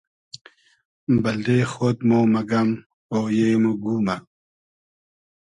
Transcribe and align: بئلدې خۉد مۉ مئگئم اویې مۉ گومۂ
بئلدې 1.23 1.59
خۉد 1.71 1.97
مۉ 2.07 2.11
مئگئم 2.33 2.69
اویې 3.15 3.49
مۉ 3.61 3.65
گومۂ 3.83 4.17